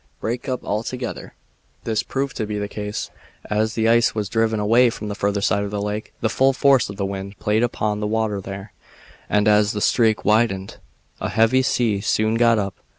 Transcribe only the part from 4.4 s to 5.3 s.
away from the